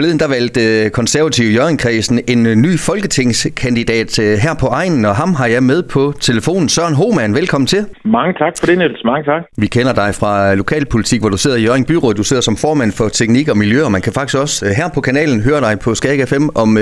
[0.00, 5.16] Forleden der valgte øh, konservative Jørgenkredsen en øh, ny folketingskandidat øh, her på egnen, og
[5.16, 6.68] ham har jeg med på telefonen.
[6.68, 7.86] Søren Homan, velkommen til.
[8.04, 9.04] Mange tak for det, Niels.
[9.04, 9.42] Mange tak.
[9.56, 12.14] Vi kender dig fra lokalpolitik, hvor du sidder i Jørgen Byråd.
[12.14, 15.00] Du sidder som formand for teknik og miljø, og man kan faktisk også her på
[15.00, 16.78] kanalen høre dig på Skag FM om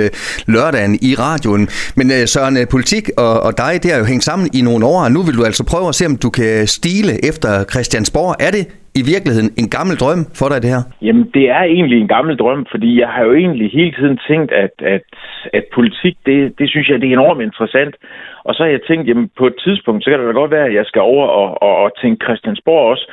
[0.47, 1.69] lørdagen i radioen.
[1.97, 5.13] Men Søren, politik og, og dig, det har jo hængt sammen i nogle år, og
[5.13, 8.37] nu vil du altså prøve at se, om du kan stile efter Christiansborg.
[8.41, 8.67] Er det
[9.01, 10.83] i virkeligheden en gammel drøm for dig, det her?
[11.07, 14.53] Jamen, det er egentlig en gammel drøm, fordi jeg har jo egentlig hele tiden tænkt,
[14.53, 15.05] at, at,
[15.53, 17.95] at politik, det, det synes jeg, det er enormt interessant.
[18.45, 20.67] Og så har jeg tænkt, jamen på et tidspunkt, så kan det da godt være,
[20.67, 23.07] at jeg skal over og, og, og tænke Christiansborg også.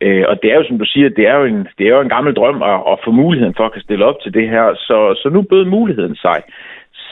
[0.00, 2.00] Øh, og det er jo, som du siger, det er jo en, det er jo
[2.00, 4.66] en gammel drøm at, at få muligheden for at kan stille op til det her.
[4.74, 6.42] Så, så nu bød muligheden sig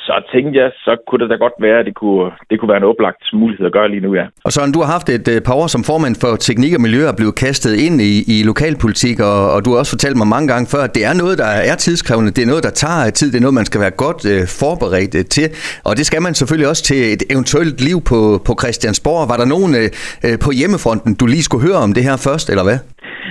[0.06, 2.82] så tænkte jeg, så kunne det da godt være, at det kunne, det kunne være
[2.84, 4.26] en oplagt mulighed at gøre lige nu, ja.
[4.45, 7.09] Og så du har haft et øh, par år som formand for teknik og miljø
[7.09, 10.48] og blevet kastet ind i, i lokalpolitik, og, og du har også fortalt mig mange
[10.52, 13.28] gange før, at det er noget, der er tidskrævende, det er noget, der tager tid,
[13.32, 15.46] det er noget, man skal være godt øh, forberedt øh, til,
[15.84, 19.28] og det skal man selvfølgelig også til et eventuelt liv på, på Christiansborg.
[19.28, 19.88] Var der nogen øh,
[20.26, 22.78] øh på hjemmefronten, du lige skulle høre om det her først, eller hvad?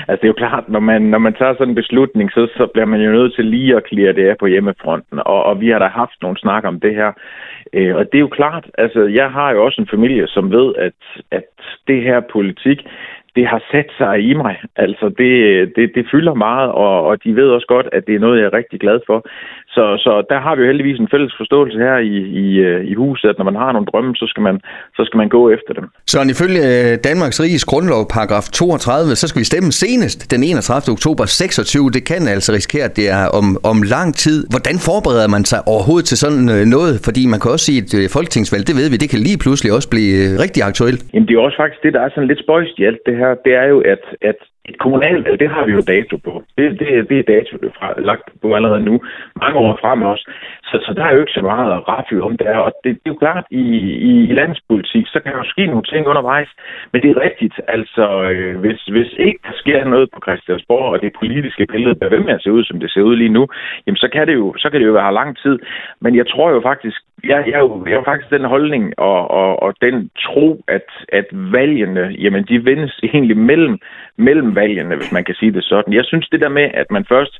[0.07, 2.67] Altså det er jo klart, når man, når man tager sådan en beslutning, så, så
[2.73, 5.19] bliver man jo nødt til lige at klire det af på hjemmefronten.
[5.25, 7.11] Og, og vi har da haft nogle snak om det her.
[7.73, 10.75] Øh, og det er jo klart, altså jeg har jo også en familie, som ved,
[10.77, 10.99] at,
[11.31, 11.45] at
[11.87, 12.87] det her politik,
[13.35, 14.55] det har sat sig i mig.
[14.75, 15.31] Altså, det,
[15.75, 18.45] det, det fylder meget, og, og de ved også godt, at det er noget, jeg
[18.45, 19.17] er rigtig glad for.
[19.75, 22.93] Så, så der har vi jo heldigvis en fælles forståelse her i, i, øh, i
[22.93, 24.55] huset, at når man har nogle drømme, så skal man,
[24.97, 25.85] så skal man gå efter dem.
[26.13, 30.93] Så ifølge øh, Danmarks Riges Grundlov, paragraf 32, så skal vi stemme senest den 31.
[30.97, 31.89] oktober 26.
[31.97, 34.37] Det kan altså risikere, at det er om, om lang tid.
[34.53, 36.93] Hvordan forbereder man sig overhovedet til sådan øh, noget?
[37.07, 39.89] Fordi man kan også sige, at folketingsvalg, det ved vi, det kan lige pludselig også
[39.95, 40.13] blive
[40.43, 40.99] rigtig aktuelt.
[41.13, 43.24] Jamen det er også faktisk det, der er sådan lidt spøjst i alt det her.
[43.45, 44.35] Det er jo, at, at
[44.69, 46.43] et kommunalvalg, det har vi jo dato på.
[46.57, 48.95] Det, det, det er dato det er fra, lagt på allerede nu,
[49.41, 50.25] mange år frem også.
[50.63, 52.57] Så, så der er jo ikke så meget at raffe om der.
[52.57, 53.63] Og det, det er jo klart, i,
[54.09, 56.49] i, i landspolitik, så kan der jo ske nogle ting undervejs.
[56.91, 61.01] Men det er rigtigt, altså øh, hvis, hvis ikke der sker noget på Christiansborg, og
[61.01, 63.47] det politiske billede bliver ved med at se ud, som det ser ud lige nu,
[63.87, 65.59] jamen så kan det jo, så kan det jo være lang tid.
[66.01, 69.63] Men jeg tror jo faktisk, jeg, jeg, jeg, jeg har faktisk den holdning og, og,
[69.63, 73.79] og den tro, at, at valgene, jamen de vindes egentlig mellem,
[74.17, 75.93] mellem valgene, hvis man kan sige det sådan.
[75.93, 77.33] Jeg synes det der med, at man først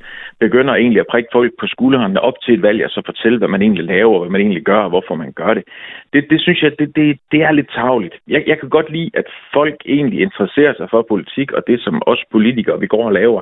[0.44, 3.48] begynder egentlig at prikke folk på skuldrene op til et valg, og så fortælle, hvad
[3.48, 5.64] man egentlig laver, hvad man egentlig gør, og hvorfor man gør det,
[6.12, 8.14] det, det synes jeg, det, det, det er lidt tavligt.
[8.28, 12.02] Jeg, jeg kan godt lide, at folk egentlig interesserer sig for politik, og det som
[12.06, 13.40] os politikere, vi går og laver.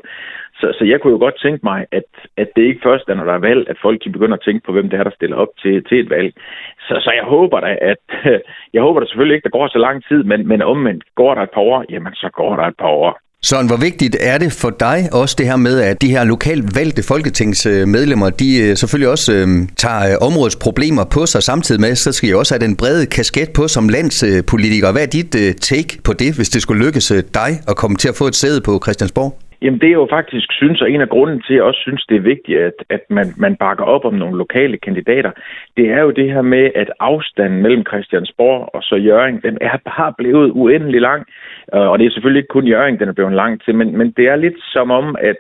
[0.61, 3.25] Så, så jeg kunne jo godt tænke mig, at, at det ikke først er, når
[3.25, 5.37] der er valg, at folk de begynder at tænke på, hvem det er, der stiller
[5.37, 6.35] op til, til et valg.
[6.87, 8.05] Så, så jeg håber da, at
[8.75, 11.43] jeg håber da selvfølgelig ikke, der går så lang tid, men, men omvendt går der
[11.43, 13.19] et par år, jamen så går der et par år.
[13.45, 16.75] Søren, hvor vigtigt er det for dig også det her med, at de her lokalt
[16.75, 21.97] valgte folketingsmedlemmer, de øh, selvfølgelig også øh, tager øh, områdets problemer på sig samtidig med,
[21.97, 24.93] så skal I også have den brede kasket på som landspolitiker.
[24.93, 27.97] Hvad er dit øh, take på det, hvis det skulle lykkes øh, dig at komme
[27.97, 29.39] til at få et sæde på Christiansborg?
[29.65, 32.07] Jamen det er jo faktisk synes, og en af grunden til, at jeg også synes,
[32.09, 35.31] det er vigtigt, at, at man, man bakker op om nogle lokale kandidater,
[35.77, 39.77] det er jo det her med, at afstanden mellem Christiansborg og så Jøring, den er
[39.85, 41.27] bare blevet uendelig lang.
[41.75, 44.11] Øh, og det er selvfølgelig ikke kun Jøring, den er blevet lang til, men, men
[44.17, 45.37] det er lidt som om, at,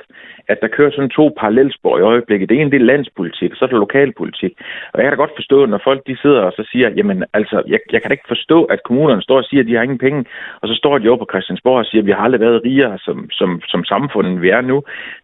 [0.48, 2.48] at der kører sådan to parallelspor i øjeblikket.
[2.48, 4.52] Det ene det er landspolitik, og så er det lokalpolitik.
[4.92, 7.62] Og jeg kan da godt forstå, når folk de sidder og så siger, jamen altså,
[7.66, 10.04] jeg, jeg kan da ikke forstå, at kommunerne står og siger, at de har ingen
[10.06, 10.24] penge,
[10.60, 12.98] og så står de over på Christiansborg og siger, at vi har aldrig været rigere
[12.98, 14.82] som, som, som samfund, end vi er nu.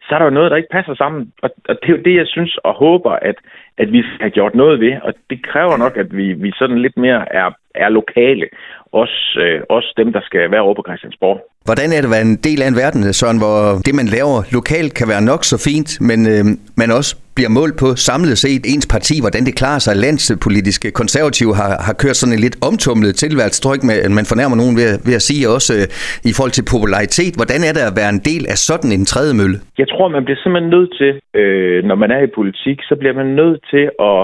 [0.09, 1.33] Så er der jo noget, der ikke passer sammen.
[1.43, 3.37] Og, og det er jo det, jeg synes og håber, at,
[3.79, 4.95] at vi skal gjort noget ved.
[5.03, 8.47] Og det kræver nok, at vi, vi sådan lidt mere er, er lokale.
[8.93, 11.39] Også, øh, også dem, der skal være over på Christiansborg.
[11.65, 14.39] Hvordan er det at være en del af en verden, Søren, hvor det, man laver
[14.59, 16.45] lokalt, kan være nok så fint, men øh,
[16.83, 19.95] man også bliver målt på samlet set ens parti, hvordan det klarer sig.
[20.05, 23.89] Landspolitiske konservative har, har kørt sådan en lidt omtumlet tilværelse, tror ikke,
[24.19, 25.87] man fornærmer nogen ved, ved at sige også øh,
[26.31, 27.33] i forhold til popularitet.
[27.41, 29.57] Hvordan er det at være en del af sådan en tredje mølle?
[29.83, 33.17] Jeg tror, man bliver simpelthen nødt til, øh, når man er i politik, så bliver
[33.21, 34.21] man nødt til at,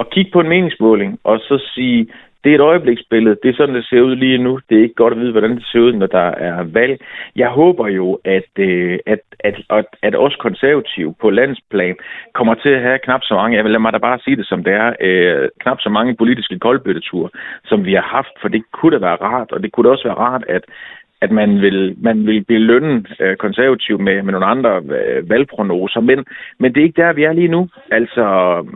[0.00, 2.00] at kigge på en meningsmåling og så sige,
[2.44, 3.36] det er et øjebliksbillede.
[3.42, 4.60] Det er sådan, det ser ud lige nu.
[4.68, 7.00] Det er ikke godt at vide, hvordan det ser ud, når der er valg.
[7.36, 11.96] Jeg håber jo, at, øh, at, at, at, at os konservative på landsplan
[12.34, 14.46] kommer til at have knap så mange, jeg vil lade mig da bare sige det
[14.46, 17.30] som det er, øh, knap så mange politiske koldbøtteture,
[17.64, 20.08] som vi har haft, for det kunne da være rart, og det kunne da også
[20.08, 20.64] være rart, at
[21.20, 26.18] at man vil, man vil belønne øh, konservativ med, med nogle andre øh, valgprognoser, men,
[26.60, 27.68] men det er ikke der, vi er lige nu.
[27.90, 28.24] Altså,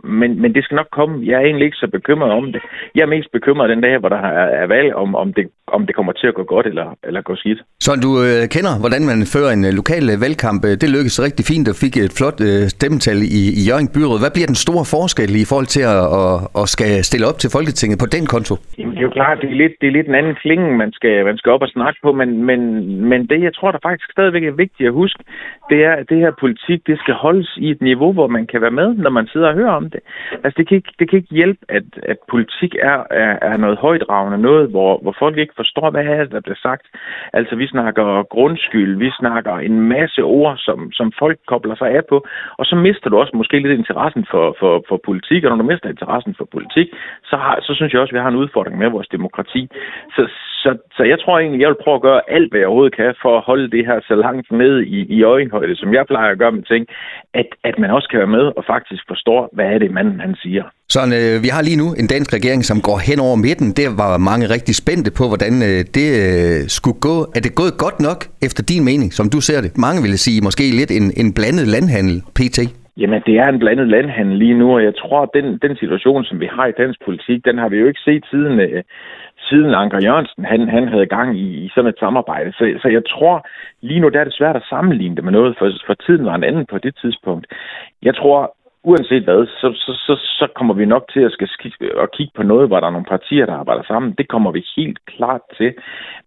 [0.03, 1.25] men, men det skal nok komme.
[1.25, 2.61] Jeg er egentlig ikke så bekymret om det.
[2.95, 5.85] Jeg er mest bekymret den dag, hvor der er, er valg, om, om, det, om
[5.85, 7.61] det kommer til at gå godt eller, eller gå skidt.
[7.79, 10.63] Så du øh, kender, hvordan man fører en øh, lokal øh, valgkamp.
[10.63, 14.19] Det lykkedes rigtig fint og fik et flot øh, stemmetal i, i Jørgen Byråd.
[14.23, 17.49] Hvad bliver den store forskel i forhold til at, at, at skal stille op til
[17.57, 18.53] Folketinget på den konto?
[18.77, 20.91] Jamen, det er jo klart, det er lidt, det er lidt en anden klinge, man
[20.97, 22.59] skal, man skal op og snakke på, men, men,
[23.09, 25.23] men det, jeg tror, der faktisk stadigvæk er vigtigt at huske,
[25.69, 28.61] det er, at det her politik, det skal holdes i et niveau, hvor man kan
[28.61, 29.99] være med, når man sidder og hører om det.
[30.43, 33.77] Altså, det kan ikke, det kan ikke hjælpe, at, at politik er, er, er noget
[33.77, 36.85] højdragende, noget, hvor, hvor folk ikke forstår, hvad er det, der bliver sagt.
[37.33, 42.05] Altså, vi snakker grundskyld, vi snakker en masse ord, som, som folk kobler sig af
[42.09, 42.25] på,
[42.57, 45.69] og så mister du også måske lidt interessen for, for, for politik, og når du
[45.71, 46.87] mister interessen for politik,
[47.23, 49.69] så, har, så synes jeg også, at vi har en udfordring med vores demokrati.
[50.15, 50.23] Så,
[50.63, 53.15] så, så jeg tror egentlig, jeg vil prøve at gøre alt, hvad jeg overhovedet kan,
[53.21, 56.39] for at holde det her så langt ned i, i øjenhøjde, som jeg plejer at
[56.41, 56.83] gøre med ting,
[57.33, 60.35] at, at man også kan være med og faktisk forstår, hvad er det, manden han
[60.43, 60.63] siger.
[60.95, 63.67] Så øh, vi har lige nu en dansk regering, som går hen over midten.
[63.79, 67.15] Det var mange rigtig spændte på, hvordan øh, det øh, skulle gå.
[67.37, 69.71] Er det gået godt nok, efter din mening, som du ser det?
[69.87, 72.59] Mange ville sige måske lidt en, en blandet landhandel, PT.
[73.01, 76.23] Jamen, det er en blandet landhandel lige nu, og jeg tror, at den, den situation,
[76.23, 78.83] som vi har i dansk politik, den har vi jo ikke set siden, øh,
[79.49, 82.51] siden Anker Jørgensen, han, han havde gang i, i sådan et samarbejde.
[82.51, 83.47] Så, så jeg tror,
[83.81, 86.35] lige nu der er det svært at sammenligne det med noget, for, for tiden var
[86.35, 87.45] en anden på det tidspunkt.
[88.01, 92.01] Jeg tror, uanset hvad, så, så, så, så kommer vi nok til at, skal sk-
[92.03, 94.15] at kigge på noget, hvor der er nogle partier, der arbejder sammen.
[94.17, 95.73] Det kommer vi helt klart til.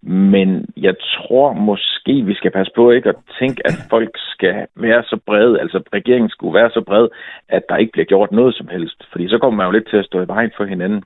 [0.02, 5.02] Men jeg tror måske, vi skal passe på ikke at tænke, at folk skal være
[5.02, 7.08] så brede, altså regeringen skulle være så bred,
[7.48, 9.04] at der ikke bliver gjort noget som helst.
[9.12, 11.02] Fordi så kommer man jo lidt til at stå i vejen for hinanden.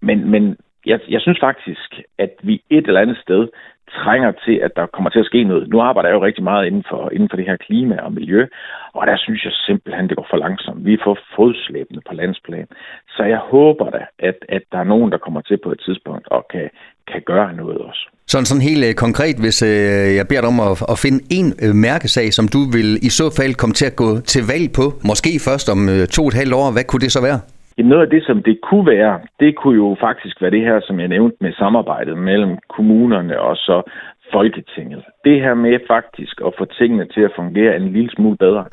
[0.00, 3.48] Men, men jeg, jeg synes faktisk, at vi et eller andet sted
[4.02, 5.68] trænger til, at der kommer til at ske noget.
[5.68, 8.46] Nu arbejder jeg jo rigtig meget inden for, inden for det her klima og miljø,
[8.92, 10.84] og der synes jeg simpelthen, det går for langsomt.
[10.84, 12.68] Vi får fodslæbende på landsplan.
[13.16, 16.28] Så jeg håber da, at, at der er nogen, der kommer til på et tidspunkt
[16.28, 16.70] og kan,
[17.12, 18.08] kan gøre noget også.
[18.26, 21.46] Sådan, sådan helt øh, konkret, hvis øh, jeg beder dig om at, at finde en
[21.64, 24.84] øh, mærkesag, som du vil i så fald komme til at gå til valg på,
[25.10, 27.40] måske først om øh, to og et halvt år, hvad kunne det så være?
[27.78, 30.80] Jamen noget af det, som det kunne være, det kunne jo faktisk være det her,
[30.80, 33.82] som jeg nævnte med samarbejdet mellem kommunerne og så
[34.32, 35.04] Folketinget.
[35.24, 38.64] Det her med faktisk at få tingene til at fungere en lille smule bedre.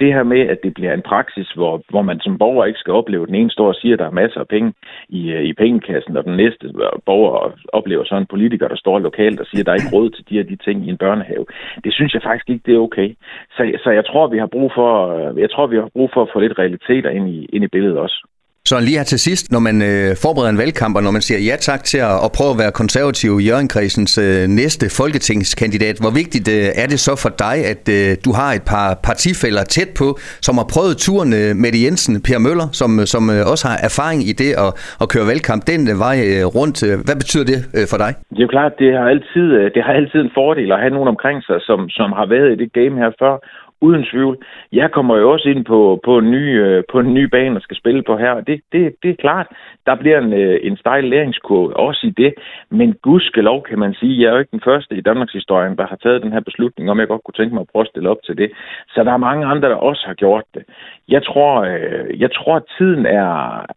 [0.00, 2.92] Det her med, at det bliver en praksis, hvor, hvor man som borger ikke skal
[2.92, 4.72] opleve, at den ene står og siger, at der er masser af penge
[5.08, 8.98] i, øh, i pengekassen, og den næste øh, borger oplever så en politiker, der står
[8.98, 10.98] lokalt og siger, at der er ikke råd til de her de ting i en
[10.98, 11.46] børnehave.
[11.84, 13.08] Det synes jeg faktisk ikke, det er okay.
[13.56, 16.22] Så, så jeg tror, vi har brug for, øh, jeg tror, vi har brug for
[16.22, 18.26] at få lidt realiteter ind i, ind i billedet også.
[18.70, 21.40] Så lige her til sidst, når man øh, forbereder en valgkamp, og når man siger
[21.50, 26.12] ja tak til at, at prøve at være konservativ i Jørgenkredsens øh, næste folketingskandidat, hvor
[26.22, 29.90] vigtigt øh, er det så for dig, at øh, du har et par partifælder tæt
[30.00, 30.08] på,
[30.46, 33.76] som har prøvet turen øh, med Jensen, Per Møller, som, øh, som øh, også har
[33.88, 34.70] erfaring i det at,
[35.02, 36.76] at køre valgkamp den øh, vej øh, rundt.
[36.88, 38.10] Øh, hvad betyder det øh, for dig?
[38.34, 40.94] Det er jo klart, det har altid, øh, det har altid en fordel at have
[40.96, 43.34] nogen omkring sig, som, som har været i det game her før,
[43.82, 44.36] uden tvivl.
[44.72, 47.62] Jeg kommer jo også ind på, på, en, ny, øh, på en ny bane og
[47.62, 49.46] skal spille på her, og det, det, det er klart,
[49.86, 52.34] der bliver en, øh, en stejl læringskurve også i det,
[52.70, 55.86] men gudskelov kan man sige, jeg er jo ikke den første i Danmarks historie, der
[55.86, 58.10] har taget den her beslutning, om jeg godt kunne tænke mig at prøve at stille
[58.10, 58.50] op til det.
[58.94, 60.64] Så der er mange andre, der også har gjort det.
[61.08, 63.32] Jeg tror, øh, jeg tror at tiden er,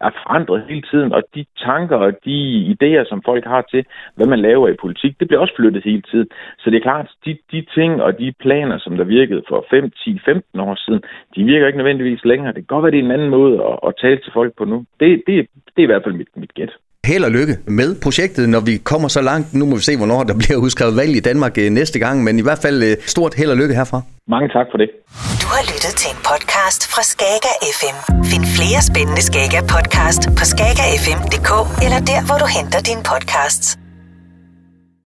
[0.06, 2.38] er forandret hele tiden, og de tanker og de
[2.74, 3.84] idéer, som folk har til,
[4.16, 6.28] hvad man laver i politik, det bliver også flyttet hele tiden.
[6.58, 9.90] Så det er klart, de, de ting og de planer, som der virkede for 5,
[10.04, 11.00] 10, 15 år siden,
[11.34, 12.52] de virker ikke nødvendigvis længere.
[12.54, 14.64] Det kan godt være, det er en anden måde at, at tale til folk på
[14.72, 14.78] nu.
[15.00, 15.34] Det, det,
[15.74, 16.72] det er i hvert fald mit, mit gæt.
[17.10, 19.46] Held og lykke med projektet, når vi kommer så langt.
[19.58, 22.34] Nu må vi se, hvornår der bliver udskrevet valg i Danmark øh, næste gang, men
[22.42, 23.98] i hvert fald øh, stort held og lykke herfra.
[24.34, 24.88] Mange tak for det.
[25.42, 27.96] Du har lyttet til en podcast fra Skager FM.
[28.30, 31.50] Find flere spændende Skager podcast på skagerfm.dk
[31.84, 33.85] eller der, hvor du henter dine podcasts.